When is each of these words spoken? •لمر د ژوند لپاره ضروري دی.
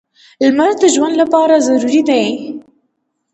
•لمر 0.45 0.71
د 0.81 0.83
ژوند 0.95 1.15
لپاره 1.21 1.63
ضروري 1.67 2.01
دی. 2.09 2.25